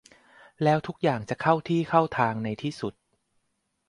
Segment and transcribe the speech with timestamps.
[0.63, 2.93] แล้วทุกอย่างจะเข้าที่เข้าทางในที่สุด